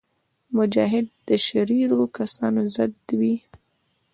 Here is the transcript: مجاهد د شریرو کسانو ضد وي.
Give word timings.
مجاهد 0.57 1.05
د 1.27 1.29
شریرو 1.45 2.01
کسانو 2.17 2.61
ضد 2.75 2.95
وي. 3.19 3.35